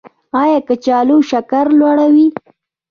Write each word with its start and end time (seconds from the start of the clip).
ایا 0.41 0.59
کچالو 0.67 1.17
شکر 1.29 1.65
لوړوي؟ 1.79 2.27